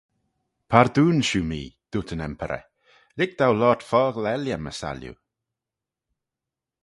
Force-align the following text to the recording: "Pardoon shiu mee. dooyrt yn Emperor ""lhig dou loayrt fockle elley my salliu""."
"Pardoon 0.75 1.17
shiu 1.27 1.41
mee. 1.49 1.67
dooyrt 1.91 2.13
yn 2.15 2.25
Emperor 2.29 2.63
""lhig 3.17 3.31
dou 3.39 3.53
loayrt 3.57 3.83
fockle 3.89 4.29
elley 4.35 4.59
my 4.63 4.73
salliu""." 4.79 5.13